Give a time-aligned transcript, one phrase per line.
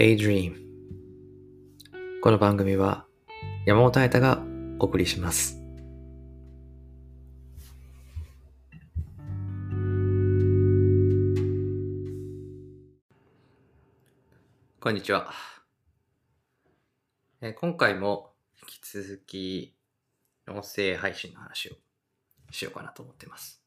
[0.00, 0.54] Daydream
[2.22, 3.04] この番組は
[3.66, 4.42] 山本彩太が
[4.78, 5.60] お送りします。
[14.80, 15.34] こんにちは、
[17.42, 19.76] え今回も引き続き
[20.48, 21.74] 音声配信の話を
[22.50, 23.62] しようかなと思ってます。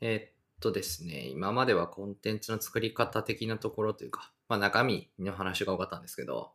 [0.00, 6.52] えーっとですね、今まではコンテンツの作り方的なところというか、まあ中身の話が多かったんですけど、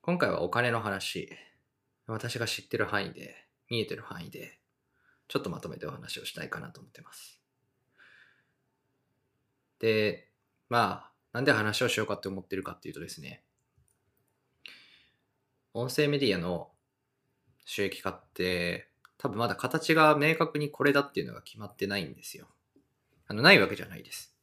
[0.00, 1.30] 今回はお金の話、
[2.06, 3.34] 私が知ってる範囲で、
[3.68, 4.58] 見えてる範囲で、
[5.28, 7.42] ちょっとまとめてお話をしたいかなと思ってます。
[9.78, 10.30] で、
[10.70, 13.44] まあ、なんで話をしようかって思ってるかっていうとですね、
[15.74, 16.70] 音声メディアの
[17.66, 18.88] 収益化って、
[19.18, 22.48] 多分まだ形が明確にこれだっていうのが決まってないんですよ。
[23.26, 24.34] あの、ないわけじゃないです。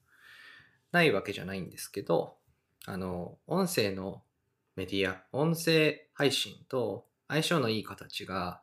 [0.95, 2.37] ないわけじゃないんですけど、
[2.85, 4.23] あの、音声の
[4.77, 8.61] メディア、音声配信と相性のいい形が、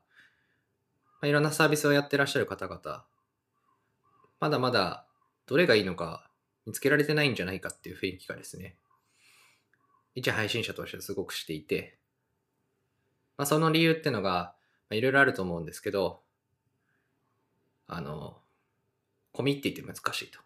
[1.21, 3.05] まあ、いろんなサービスをやってらっしゃる方々、
[4.41, 5.05] まだまだ
[5.45, 6.31] どれがいいのか
[6.65, 8.77] 見つけられてないんじゃないかっていう雰囲気がですね、
[10.15, 11.99] 一配信者としてすごくしていて、
[13.37, 14.55] まあ、その理由ってのが、ま
[14.93, 16.23] あいろいろあると思うんですけど、
[17.89, 18.39] あの、
[19.35, 20.39] 込み入っていて難しいと。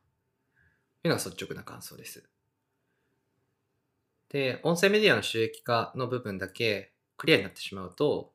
[1.06, 2.28] いうのが率直な感想です。
[4.28, 8.32] で、音声メディアの収益化の部分だけクリアになってしまうと、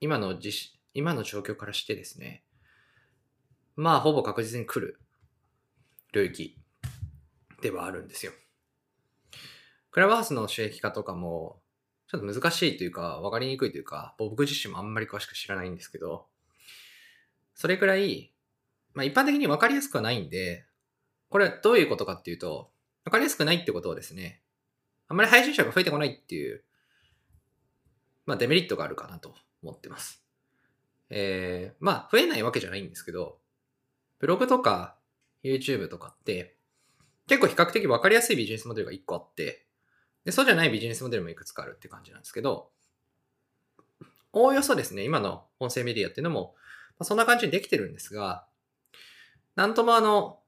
[0.00, 2.44] 今の実今の状況からしてですね、
[3.76, 5.00] まあほぼ確実に来る
[6.12, 6.56] 領域
[7.62, 8.32] ではあるんですよ。
[9.90, 11.60] クラブハウスの収益化とかも、
[12.08, 16.26] ちょっと難しいというか、わかりにくいというか、僕自身もあんまり詳しく知らないんですけど、
[17.54, 18.32] それくらい、
[18.94, 20.64] まあ一般的にわかりやすくはないんで、
[21.28, 22.70] これはどういうことかっていうと、
[23.04, 24.40] わかりやすくないってことはですね、
[25.08, 26.62] あんまり配信者が増えてこないっていう、
[28.26, 30.22] まあデメリットがあるかなと思ってます。
[31.10, 33.38] えー、まあ増えないわけじゃないんですけど、
[34.18, 34.96] ブログとか
[35.42, 36.56] YouTube とかって、
[37.26, 39.66] 結構比較的わかりやすいビジネスモデルが1個あって、
[40.24, 42.70] で、そうじゃないビジネスモデルもいくつかあるって感じなんですけど、
[44.32, 46.54] おおよそですね、今の音声メディアっていうのも、
[46.98, 48.46] ま、そんな感じにできてるんですが、
[49.56, 50.40] なんともあの、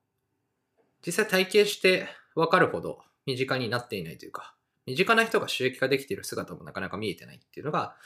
[1.05, 4.55] 実際体験してわかるほど身近になっていないというか、
[4.87, 7.97] 身近な人が収益化できている姿もなかなか見えてないっていうのが、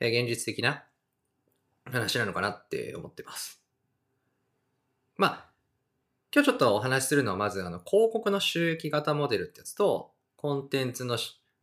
[0.00, 0.84] えー現実的な
[1.84, 3.62] 話なのかなって思ってます。
[5.16, 5.50] まあ、
[6.34, 11.16] 今日ちょっとお話しするのはまずあの広告の収益型モデルってやつと、コンテンツの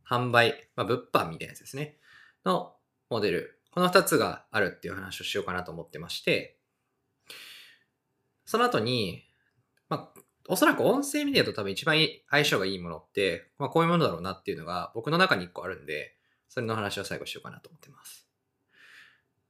[0.10, 1.98] 販売、まあ、物販みたいなやつですね。
[2.46, 2.74] の
[3.10, 3.60] モデル。
[3.72, 6.58] この二つがあるっていう話をしようかなと思ってまして、
[8.46, 9.24] その後に、
[10.50, 11.96] おそらく音声メディアと多分一番
[12.30, 16.16] 相性がいいものって、まあ、こういうものだろうなっていうのが僕の中に一個あるんで、
[16.50, 18.28] それの話を最後しようかなと思ってます。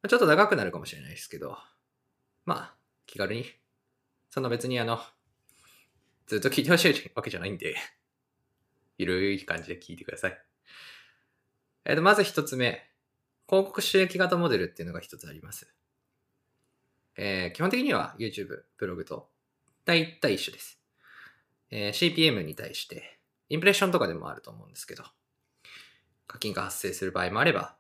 [0.08, 1.58] ちょっと長くなるかもしれないですけど、
[2.46, 2.76] まあ、
[3.08, 3.46] 気軽に、
[4.30, 5.00] その別にあの、
[6.28, 7.76] ずっと聞いてほしいわけじゃないんで、
[8.98, 10.38] ゆるい感じで聞いてください。
[11.86, 12.90] えっ、と、まず一つ目。
[13.48, 15.74] 広告収益型モデルっていうのが一つあります。
[17.18, 19.30] えー基本的には YouTube、ブログと
[19.86, 20.83] 大体一緒です。
[21.76, 23.20] えー CPM に対して、
[23.50, 25.04] インプレッションとかでもあると思うんですけど、
[26.28, 27.76] 課金が発生する場合もあれば、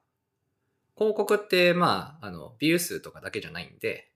[0.97, 4.11] 広告って、まあ、あの、ビュー数とかだけじゃないんで、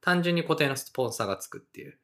[0.00, 1.98] 単純に固定のスポンサーがつくっていう。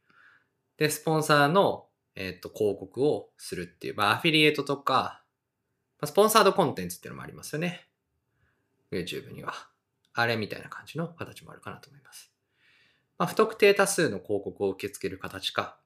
[0.76, 3.94] で、スポンサーの、えっ、と、広告をするっていう。
[3.96, 5.22] まあ、アフィリエイトとか、
[6.00, 7.88] まあスポンサードコンテンツっていうのもありますよね。
[8.92, 9.54] YouTube には。
[10.12, 12.30] あれみたいな感じの形もあるかなと思います。
[13.16, 15.78] まあ、不特定多数の広告を受け付ける形か、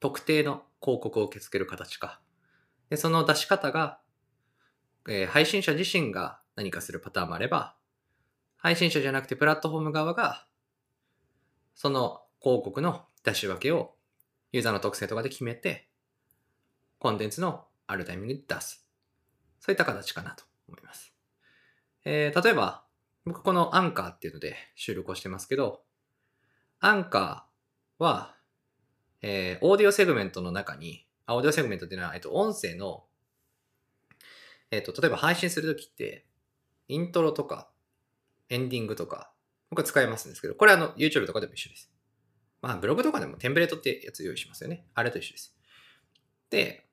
[0.00, 2.20] 特定の広告を受け付ける形か。
[2.90, 4.00] で、その出し方が、
[5.08, 7.76] えー配信者自身が何かするパターンもあれば、
[8.56, 10.46] 配信者じゃなくてプラットフォーム側が、
[11.74, 13.94] その広告の出し分けを
[14.52, 15.88] ユーザーの特性とかで決めて、
[16.98, 18.86] コンテンツのあるタイミングで出す。
[19.60, 21.14] そういった形かなと思います。
[22.04, 22.84] えー例えば、
[23.24, 25.82] 僕このアンカーっていうので収録をしてますけど、
[26.80, 28.37] アンカーは、
[29.22, 33.04] えーオーディオセグメントの中に、あ、オーディオセグメントっていうのは、えっと、音声の、
[34.70, 36.26] えっと、例えば配信するときって、
[36.88, 37.70] イントロとか、
[38.48, 39.32] エンディングとか、
[39.70, 41.92] 僕は使いますんですけど、これあの、YouTube とかでも一緒です。
[42.62, 44.86] まあ、ブログとかでもテンプレートってやつ用意しますよね。
[44.94, 45.54] あれと一緒です。
[46.50, 46.88] で、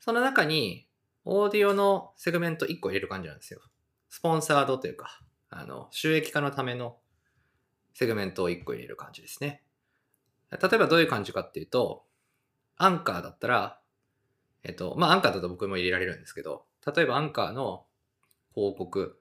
[0.00, 0.88] その中に、
[1.24, 3.60] オーディオのセグメント1個入れる感じなんですよ。
[4.08, 5.20] スポンサードというか、
[5.50, 6.98] あの、収益化のための
[7.92, 9.62] セグメントを1個入れる感じですね。
[10.50, 12.04] 例えばどういう感じかっていうと、
[12.76, 13.80] アンカーだったら、
[14.64, 17.84] えっと、まあ、アンカーだと僕も入れられるんですけど、例えばアンカーの
[18.54, 19.20] 広告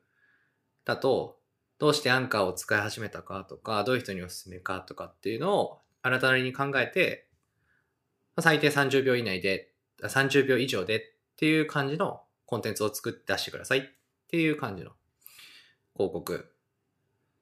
[0.86, 1.38] だと、
[1.80, 7.28] どうしてアンカーを使い始めたかとか、どういう人におすすめかとかっていうのを、あなたなりに考えて、
[8.40, 11.02] 最低30秒以内で、30秒以上でっ
[11.36, 13.82] ていう感じのコンテンツを作って出してくださいっ
[14.28, 14.92] ていう感じの
[15.96, 16.52] 広告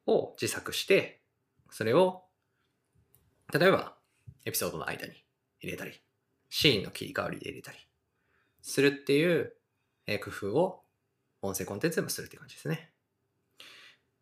[0.07, 1.21] を自作して、
[1.69, 2.24] それを、
[3.53, 3.95] 例えば
[4.45, 5.13] エピソードの間に
[5.59, 6.01] 入れたり、
[6.49, 7.77] シーンの切り替わりで入れたり
[8.61, 9.53] するっていう
[10.23, 10.83] 工夫を
[11.41, 12.91] 音声コンテンツでもするって感じですね。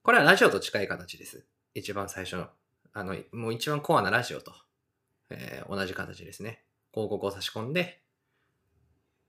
[0.01, 1.45] これはラジオと近い形です。
[1.73, 2.47] 一番最初の、
[2.93, 4.53] あの、もう一番コアなラジオと、
[5.29, 6.63] えー、同じ形ですね。
[6.93, 8.01] 広告を差し込んで、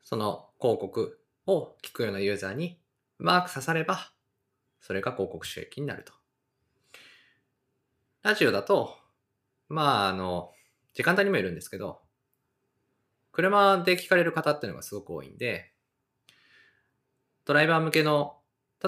[0.03, 2.81] その広告を聞くようなユーザーに
[3.19, 4.13] うまく刺されば、
[4.81, 6.13] それが広告収益になると。
[8.23, 8.99] ラジオだと、
[9.69, 10.53] まあ、あの、
[10.93, 12.01] 時間帯にもいるんですけど、
[13.33, 15.73] 車で聞かれる方っていうのがすごく多いんで、
[17.45, 18.39] ドライバー向けの、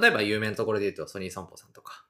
[0.01, 2.07] 例えば有名なところで言うとソニー損保さんとか、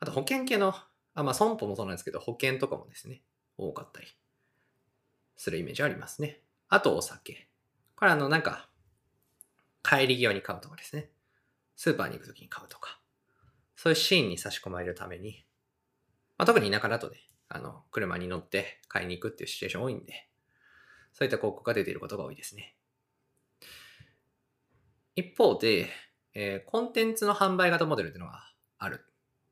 [0.00, 0.74] あと保険系の、
[1.14, 3.22] あまあ損保もそうなんですけど、保険とかもですね、
[3.56, 4.08] 多かったり
[5.36, 6.40] するイメージありますね。
[6.68, 7.48] あとお酒。
[7.94, 8.68] これあの、なんか、
[9.84, 11.10] 帰り際に買うとかですね。
[11.76, 13.00] スーパーに行くときに買うとか。
[13.76, 15.44] そういうシーンに差し込まれるために、
[16.42, 17.18] まあ、特に田舎だとね、
[17.48, 20.28] あの、車に乗って買いに行くっていうシチュエーション多いんで、
[21.12, 22.74] そういった広告が出ていることが多いですね。
[25.14, 25.88] 一方で、
[26.34, 28.42] えー、コンテンツの販売型モデルっていうのが
[28.76, 29.00] あるん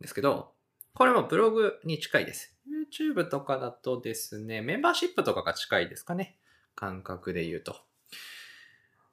[0.00, 0.50] ですけど、
[0.92, 2.56] これもブログに近いです。
[2.92, 6.38] YouTube とかだとですね、メンバーシップとかが近いですかね。
[6.74, 7.76] 感覚で言うと。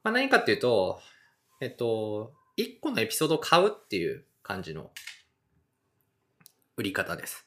[0.03, 0.99] まあ、何かっていうと、
[1.61, 4.89] えっと、1個のエピソードを買うっていう感じの
[6.75, 7.46] 売り方です。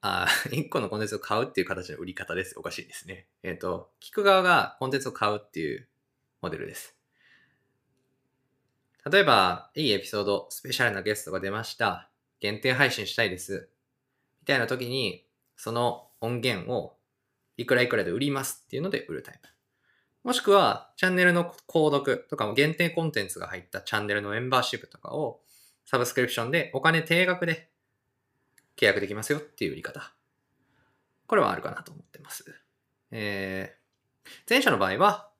[0.00, 2.58] あ、 1個のコンテンツを買うっていう形の売り方です。
[2.58, 3.26] おかしいですね。
[3.42, 5.88] えっ、と、聞く側がコンテンツを買うっていう
[6.40, 6.96] モデルです。
[9.10, 12.10] 例えば、いいエピソード、スペシャルなゲストが出ました。
[12.40, 13.70] 限定配信したいです。
[14.40, 16.96] みたいな時に、その音源を
[17.56, 19.48] いくらいくらで売りますっていうので売るタイプ。
[20.22, 25.40] もしくは、チャンネルの購読とかも限定コンテンツが入ったチャンネルのメンバーシップとかを
[25.86, 27.70] サブスクリプションでお金定額で
[28.78, 30.12] 契約できますよっていう売り方。
[31.26, 32.44] これはあるかなと思ってます。
[33.10, 35.30] えー、前者の場合は、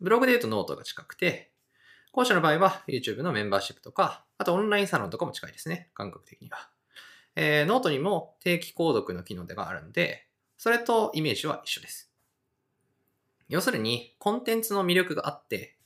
[0.00, 1.52] ブログで言うとノートが近くて、
[2.12, 5.90] 後者の場合は YouTube のメンバーシップとか、あとオンラインサロンとかも近いですね。
[5.94, 6.70] 感覚的には。
[7.36, 10.26] えー、ノートにも定期購読の機能があるんで、
[10.56, 12.10] それとイメージは一緒です。
[13.48, 15.76] 要するに、コンテンツの魅力があって、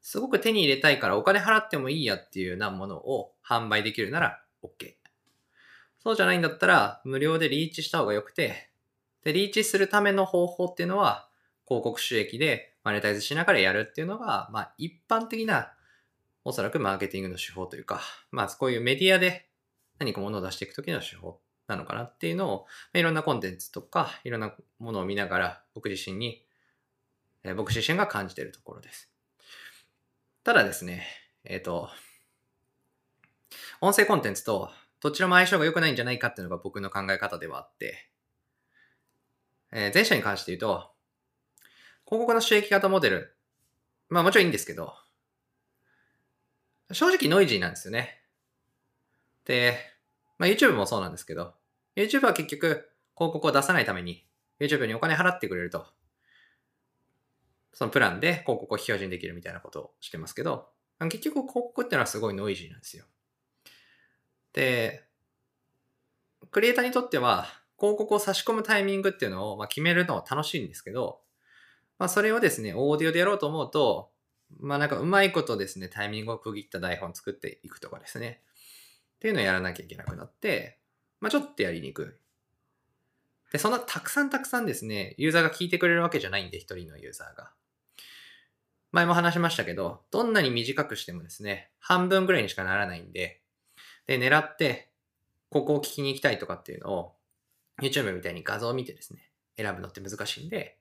[0.00, 5.01] すごく手に入れたいからお金払ってもいいやっていうようなものを販売できるなら OK。
[6.02, 8.70] そうじゃないんだったら、無料でリーチした方が良くて、
[9.22, 11.28] で、リーチするための方法っていうのは、
[11.64, 15.72] 広告収益でマネタイズしながらやるっていうのが、まあ、一般的な、
[16.44, 18.00] おそらくマーケティングの手法というか、
[18.32, 19.48] まあ、こういうメディアで
[20.00, 21.38] 何か物を出していくときの手法
[21.68, 26.44] なのかなっていうのを、いろんなコンテンツとか、いろんなものを見ながら、僕自身に、
[27.44, 29.08] え僕自身が感じているところです。
[30.42, 31.06] ただですね、
[31.44, 31.88] えっ、ー、と、
[33.80, 34.70] 音声コンテンツと
[35.02, 38.08] どちらも相性が良くないんじゃないかっていうのが僕の考え方ではあって、
[39.72, 40.92] えー、前者に関して言うと、
[42.06, 43.36] 広告の収益型モデル、
[44.10, 44.94] まあもちろんいいんですけど、
[46.92, 48.22] 正直ノイジーなんですよね。
[49.44, 49.76] で、
[50.38, 51.54] まあ YouTube もそうなんですけど、
[51.96, 54.24] YouTube は結局広告を出さないために
[54.60, 55.84] YouTube にお金払ってくれると、
[57.72, 60.68] そのプランで広告を非表示にできるみたいなことをしてますけど、
[61.00, 63.04] 結局広告ってのはすごいノイジーなんですよ。
[64.52, 65.04] で、
[66.50, 67.46] クリエイターにとっては、
[67.78, 71.20] 広告を差し込むタイミングっていうのを、ま決めるのは楽しいんですけど、
[71.98, 74.12] まあ、それをですね、オーディオでやろうと思うと、
[74.60, 78.42] まあなんかうまいことですね、タイミングを区切った台本作っていくとかですね。
[79.16, 80.78] っていうのをやらなきゃいけなくなって、
[81.20, 82.06] まあちょっとやりにくい。
[83.52, 87.52] で、そんなたくさんたくさんですね、ユーザーが聞いてくれるわけじゃないんで、一人のユーザーが。
[88.92, 93.41] 前も話しましたけど、どんなに短くしてもですね、半分ぐらいにしかならないんで、
[94.06, 94.90] で、狙って、
[95.50, 97.16] ここを聞きに行きたいとかっていうのを、
[97.80, 100.78] YouTube みたいに画像を見てですね、選ぶのって難しいんで、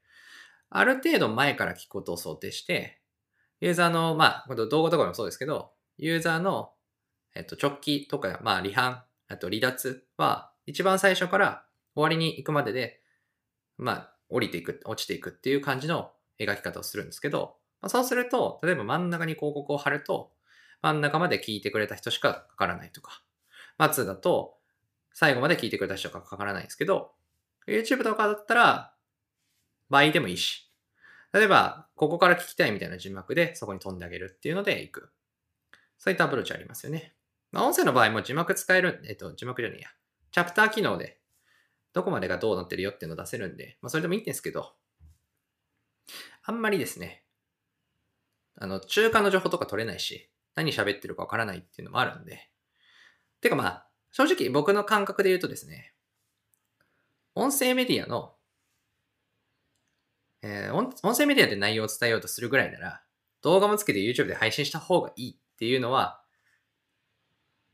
[0.70, 3.01] ある程度前から聞くことを想定して、
[3.60, 6.72] ユーザーの、まあ、動画とかもそうですけど、ユーザーの、
[7.36, 13.01] えっと、直帰とか、まあ、離反、あと離脱は、一番最初から終わりに行くまでで、
[13.78, 20.32] まあ、降りていく、落ちていくっていう感じの描き方をするんですけど、まあ、そうすると、例えば真ん中に広告を貼ると、
[20.82, 23.24] 真ん中まで聞いてくれた人しかかからないとか、
[23.78, 24.56] 松だと
[25.14, 27.12] 最後まで聞いてくれた人しかかからないんですけど、
[27.68, 28.94] YouTube とかだったら
[29.90, 30.72] 倍でもいいし、
[31.34, 35.10] 例えば、ここから聞きたいみたいな字幕でそこに飛んであげるっていうので行く。
[35.98, 37.14] そういったアプローチありますよね。
[37.52, 39.90] まあ、音声の場合も字幕使える、えっと、字幕じゃねえや。
[40.32, 41.20] チャプター機能で、
[41.94, 44.74] どこまでがどうなってるよっていうのを出せるんで、まあ、それでもいいんですけど、
[46.44, 47.24] あんまりですね、
[48.58, 52.50] あの、中間の情報とか取れないし、何喋ってるかわからないっていうのもあるんで。
[53.41, 55.93] てかまあ、正直僕の感覚で言うとですね、
[57.34, 58.34] 音声メディアの、
[60.41, 63.01] えー、音声メディアで内容を伝えようとするぐらいなら、
[63.41, 66.22] 動画もつけて YouTube で配信した方がいいっていうのは、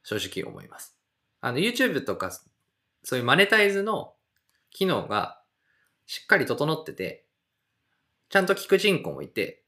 [0.04, 0.98] 正直思います。
[1.42, 2.32] あの、YouTube とか、
[3.04, 4.14] そういうマネタイズの
[4.70, 5.42] 機能が
[6.06, 7.26] しっかり整ってて、
[8.30, 9.64] ちゃんと聞く人口もいて、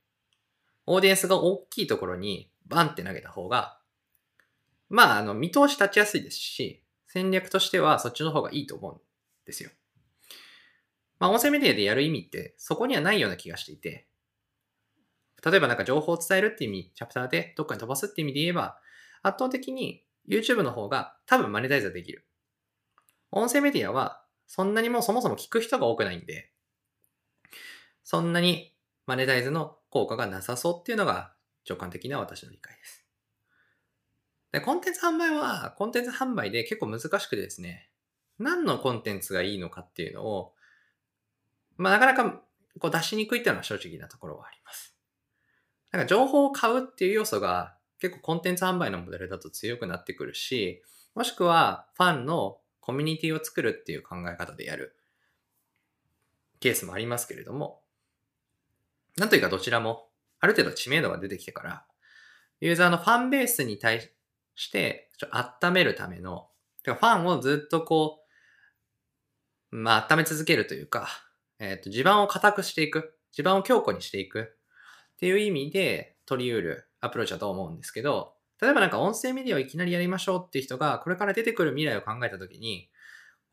[0.85, 3.79] オーディエンスが大きいところにバンって投げた方が、
[4.89, 8.97] まあ、あの、見通し立ちやすいですし、戦略としてはそっちの方がいいと思うん
[9.45, 9.71] ですよ。
[11.19, 14.07] まあ、音声メディアでやる意味ってそこにはないような気がしていて、
[15.45, 18.79] 例えばなんか情報を伝えるって意味、チャプターでどっかに飛ばすって意味で言えば、
[19.21, 22.25] 圧倒的に YouTube の方が多分マネタイズできる。
[23.31, 26.51] 音声メディアはそんなにもうそもそも聞く人が多くないんで、
[28.03, 31.33] そんなにマネタイズの効果がなさそうっていうのが
[31.69, 33.05] 直感的な私の理解です。
[34.51, 37.89] で、コンテンツ販売は、コンテンツ販売で結構難しくてですね、
[38.39, 40.53] 何のコンテンツがいいのかっていうのを、
[41.77, 42.41] まあなかなか
[42.79, 44.95] こう出しにくいっていうのは正直なところはあります。
[45.91, 50.81] なんか情報を買うっていう要素が結構コンテンツ販売のモデルだと強くなってくるし、
[51.15, 54.95] もしくはファンのコミュニティを作るっていう考え方でやる
[56.59, 57.81] ケースもありますけれども、
[59.17, 60.08] なんというかどちらも
[60.39, 61.85] ある程度知名度が出てきてから、
[62.61, 64.11] ユーザーのファンベースに対
[64.55, 66.47] して、ちょ温めるための、
[66.83, 68.19] てかファンをずっとこ
[69.71, 71.07] う、まあ、温め続けるというか、
[71.59, 74.41] えっ、ー、と、地盤を固くしていく、地盤を強固にしていく
[75.13, 82.89] っていう意味で取り得るアプローチだと思うんですけど、例えばなんか音声メディアをいきなりやりましょうっていう人が、これから出てくる未来を考えたときに、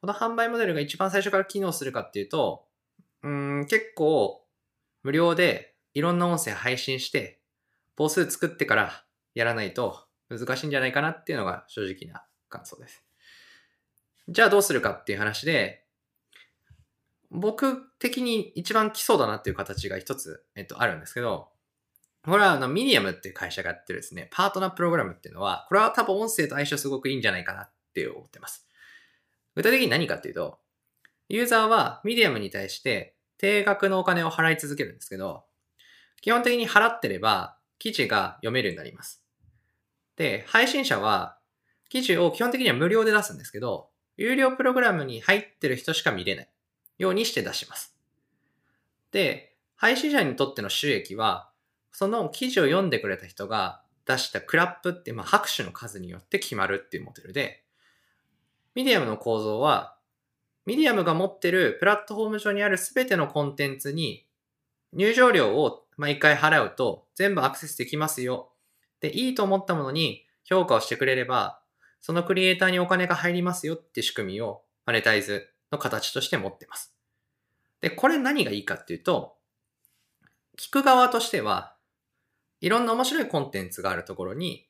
[0.01, 2.65] この販売モデルが一番最初から機能するかっていうと、
[3.23, 4.45] うん、結構
[5.03, 7.41] 無料でいろんな音声配信して、
[7.97, 9.03] 母数作ってから
[9.35, 13.03] やらないと難しいんじゃないかなっていうのが正直な感想です。
[14.29, 15.87] じゃあどうするかっていう話で、
[17.31, 21.49] 僕的に一番基礎だなっていう形が一つ、えっと、あるんですけど、
[22.27, 28.69] これはあの、ミディアムっていう会社がやってるですね、パートナープログラムっていうのは、これは多分音声と相性すごくいいんじゃないかなって思ってます。
[29.55, 30.59] 具体的に何かっていうと、
[31.31, 35.46] ユーザーはミディアムに対して定額のお金を払い続けるんですけど、
[36.27, 39.23] 基本的に払ってれば記事が読めるようになります。
[40.17, 41.39] で、配信者は
[41.89, 46.49] 記事を基本的には無料で出すんですけど、有料プログラムに入ってる人しか見れない
[46.99, 47.97] ようにして出します。
[49.13, 51.49] で、配信者にとっての収益は、
[51.93, 57.63] その記事を読んでくれた人が出したクラップって、まあ、拍手の数によって決まるっていうモデルで、
[58.75, 59.97] ミディアムの構造は、
[60.65, 64.27] ミディアムが持ってるプラットフォーム上にある全てのコンテンツに
[64.93, 68.53] 入場料を毎回払うと全部アクセスできますよ。
[69.01, 71.61] で、いいと思ったものに評価をしてくれれば、
[72.01, 76.95] そのクリエイターにお金が入りますよって仕組みをマネタイズの形として持ってます。
[77.81, 79.37] で、これ何がいいかっていうと、
[80.59, 81.77] 聞く側としては、
[82.61, 84.69] いろんな面白いコンテンツがあるところに、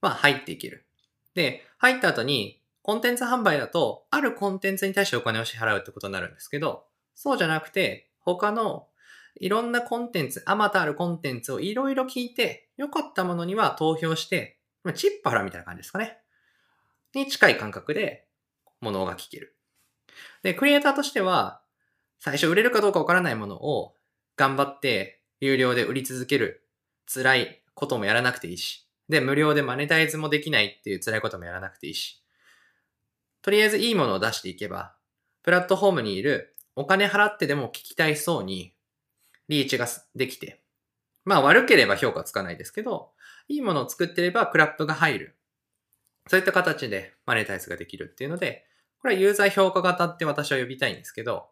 [0.00, 0.86] まあ入っていける。
[1.34, 6.84] で、入った後に、コンテンツ販売だと、あるコンテンツに対してお金を支払うってことになるんですけど、
[7.14, 8.88] そうじゃなくて、他の
[9.38, 14.58] いろんなコンテンツ、あまたあるコンテンツをいろいろ聞いて、良かったものには投票して、
[14.94, 16.18] チップ払うみたいな感じですかね。
[17.14, 18.26] に近い感覚で
[18.80, 19.56] 物が聞ける。
[20.42, 21.60] で、クリエイターとしては、
[22.18, 23.94] 最初売れるかどうかわからないものを
[24.36, 26.66] 頑張って有料で売り続ける
[27.12, 28.88] 辛いこともやらなくていいし。
[29.08, 32.22] で、無料でマネタイズもできないっていう辛いこともやらなくていいし。
[33.42, 34.96] とりあえずいいものを出していけば、
[35.42, 38.75] プラットフォームにいるお金払ってでも聞きたいそうに
[39.48, 40.60] リーチができて、
[41.24, 43.10] まあ悪ければ評価つかないですけど、
[43.48, 45.36] いいものを作ってればクラップが入る。
[46.28, 48.66] そういった形でマネタイズができるっていうので、
[49.00, 51.48] これはユーザー評価型って私は呼びたいんですけど、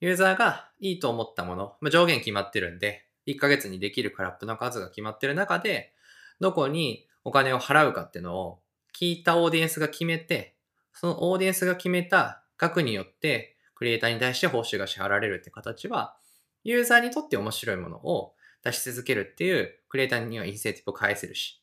[0.00, 5.92] ユーザーがいいと思ったもの、まあ、上限決まってるんで、1ヶ月にできるクラップの数が決まってる中で、
[6.40, 8.60] どこにお金を払うかっていうのを
[8.98, 10.56] 聞いたオーディエンスが決めて、
[10.92, 16.16] そのオーディエンスが決めた額によって、クリエイターに対して報酬が支払われるって形は、
[16.64, 21.62] ユーザーにとって面白いものを出し続けるっていうクリエイターにはインセンティブを返せるし。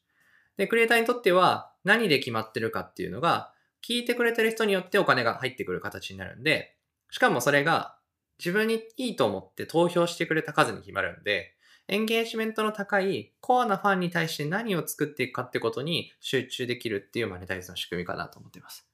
[0.58, 3.54] で、クリエイターにとっては何で決まってるかっていうのが、
[3.88, 6.75] 聞いてくれてる人によってお金が入ってくる形になるんで、
[7.12, 7.98] しかもそれが
[8.39, 11.54] 自分にいいと思って投票してくれた数に決まるんで、
[11.88, 18.89] エンゲージメントの高いコアなファンに対して何を作っていくかってことに集中できるっていうマネタイズの仕組みかなと思っています。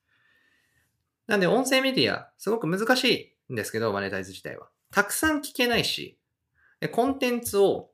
[1.26, 4.70] なんで音声メディア、すごく難しいんですけど、マネタイズ自体は。
[4.94, 6.20] たくさん聞けないし、
[6.92, 7.90] コンテンツを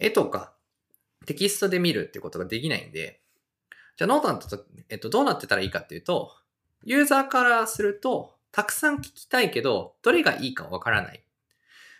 [0.00, 0.52] 絵とか
[1.24, 3.20] テキストで見るってことができないんで、
[3.96, 6.32] じゃあノートだと、えっと、どうなってたらいいかっていうと、
[6.82, 11.22] ユーザーからすると、たくさん聞きたいけど、どれがいいかわからない。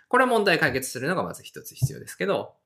[0.08, 2.56] これは問題解決するのがまず一つ必要ですけど、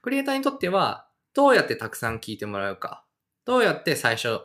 [0.00, 3.04] クリエイターにとっては、どうやってたくさん聞いてもらうか、
[3.44, 4.40] どうやって最初、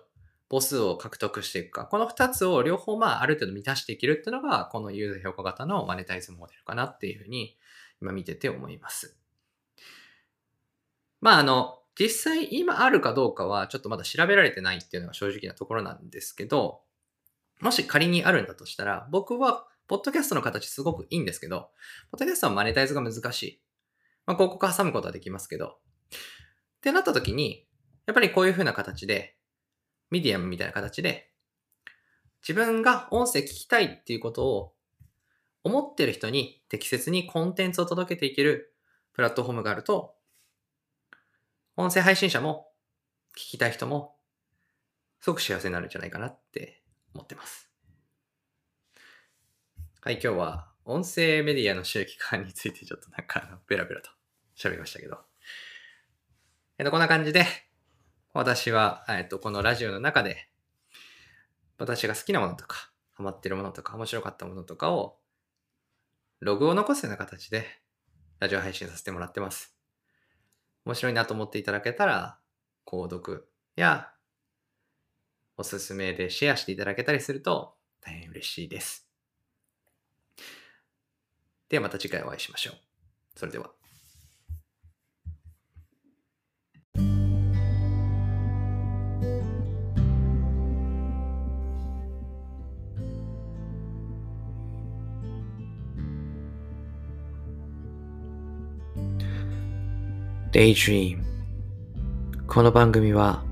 [0.53, 7.57] 母数を獲得していくか、この二つを両方まあある程度満たしていけるっていうのが、このユーザー評価型のマネタイズモデルかなっていうふうに、
[8.01, 9.17] 今見てて思います。
[11.21, 16.81] まああの、実際今あるかどうかはちょっとまだ調べられてないっていうのが正直なところなんですけど、
[17.59, 21.71] もし仮にあるんだとしたら、僕はポッドキャストの形すごくいいんですけど、
[22.11, 23.61] ポッドキャストはマネタイズが難しい。
[24.27, 25.65] まあ、広告挟むことはできますけど。
[25.65, 25.69] っ
[26.81, 27.65] てなった時に、
[28.05, 29.35] やっぱりこういう風な形で、
[30.13, 31.31] ミディアムみたいな形で、
[32.47, 34.73] 自分が音声聞きたいっていうことを
[35.63, 38.75] 思ってる人に適切にコンテンツを届けていける
[39.13, 40.13] プラットフォームがあると、
[41.77, 42.67] 音声配信者も
[43.35, 44.15] 聞きたい人も
[45.19, 46.83] すごく幸せになるんじゃないかなって
[47.15, 47.71] 思ってます。
[50.01, 54.11] はい、今日は音声メディアの収益化についてちょっとなんか、ベラベラと
[54.55, 55.17] 喋りましたけど。
[56.77, 57.47] えっと、こんな感じで、
[58.33, 60.49] 私は、えっと、このラジオの中で、
[61.77, 65.19] 私が好きなものとか、ハマってるものとか、面白かったものとかを、
[66.39, 67.63] ログを残すような形で、
[68.39, 69.77] ラジオ配信させてもらってます。
[70.85, 72.39] 面白いなと思っていただけたら、
[72.87, 74.09] 購読や、
[75.55, 79.07] おすすめでシェアしていただけたりすると、大変嬉しいです。
[81.69, 82.75] ではまた次回お会いしましょう。
[83.35, 83.82] それでは。
[100.53, 101.17] Daydream
[102.45, 103.43] この番組は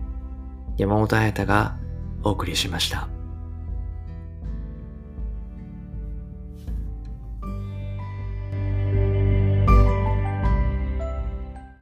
[0.77, 1.79] 山本彩太が
[2.21, 3.09] お送りしました。